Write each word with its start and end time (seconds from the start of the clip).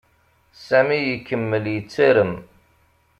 Sami 0.65 0.97
ikemmel 1.13 1.65
yettarem. 1.73 2.33